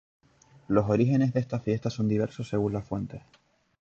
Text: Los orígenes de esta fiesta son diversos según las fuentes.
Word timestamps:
Los 0.67 0.89
orígenes 0.89 1.31
de 1.31 1.39
esta 1.41 1.59
fiesta 1.59 1.91
son 1.91 2.07
diversos 2.07 2.49
según 2.49 2.73
las 2.73 2.87
fuentes. 2.87 3.21